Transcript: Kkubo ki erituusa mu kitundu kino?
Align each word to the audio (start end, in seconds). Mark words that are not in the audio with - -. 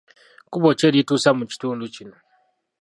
Kkubo 0.45 0.69
ki 0.77 0.83
erituusa 0.89 1.29
mu 1.37 1.43
kitundu 1.51 1.85
kino? 1.95 2.17